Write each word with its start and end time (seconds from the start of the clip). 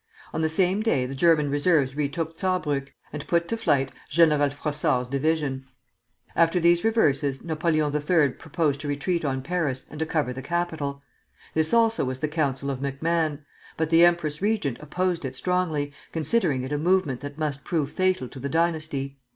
On 0.33 0.41
the 0.41 0.49
same 0.49 0.81
day 0.81 1.05
the 1.05 1.13
German 1.13 1.51
reserves 1.51 1.95
retook 1.95 2.35
Saarbrück, 2.35 2.87
and 3.13 3.27
put 3.27 3.47
to 3.49 3.55
flight 3.55 3.91
General 4.09 4.49
Frossard's 4.49 5.07
division. 5.09 5.67
After 6.35 6.59
these 6.59 6.83
reverses 6.83 7.43
Napoleon 7.43 7.93
III. 7.93 8.29
proposed 8.29 8.81
to 8.81 8.87
retreat 8.87 9.23
on 9.23 9.43
Paris 9.43 9.85
and 9.91 9.99
to 9.99 10.07
cover 10.07 10.33
the 10.33 10.41
capital. 10.41 11.03
This 11.53 11.71
also 11.71 12.03
was 12.03 12.19
the 12.19 12.27
counsel 12.27 12.71
of 12.71 12.79
MacMahon; 12.79 13.45
but 13.77 13.91
the 13.91 14.03
empress 14.03 14.41
regent 14.41 14.79
opposed 14.79 15.23
it 15.23 15.35
strongly, 15.35 15.93
considering 16.11 16.63
it 16.63 16.73
a 16.73 16.79
movement 16.79 17.19
that 17.19 17.37
must 17.37 17.63
prove 17.63 17.91
fatal 17.91 18.27
to 18.29 18.39
the 18.39 18.49
dynasty. 18.49 19.19